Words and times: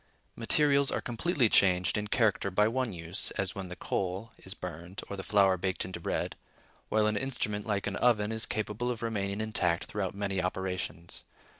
Materials 0.35 0.89
are 0.89 0.99
completely 0.99 1.47
changed 1.47 1.95
in 1.95 2.07
character 2.07 2.49
by 2.49 2.67
one 2.67 2.91
use, 2.91 3.29
as 3.37 3.53
when 3.53 3.67
the 3.67 3.75
coal 3.75 4.31
is 4.39 4.55
burned, 4.55 5.03
or 5.07 5.15
the 5.15 5.21
flour 5.21 5.57
baked 5.57 5.85
into 5.85 5.99
bread; 5.99 6.35
while 6.89 7.05
an 7.05 7.15
instrument, 7.15 7.67
like 7.67 7.85
an 7.85 7.97
oven, 7.97 8.31
is 8.31 8.47
capable 8.47 8.89
of 8.89 9.03
remaining 9.03 9.39
intact 9.39 9.83
throughout 9.85 10.15
many 10.15 10.41
operations. 10.41 11.23